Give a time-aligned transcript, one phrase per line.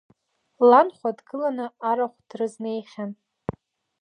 [0.69, 3.11] Ланхәа дгыланы арахә дрызнеихьан.